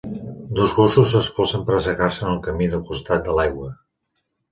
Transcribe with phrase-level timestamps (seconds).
[0.59, 3.69] Dos gossos s'espolsen per assecar-se en el camí del costat de l'aigua.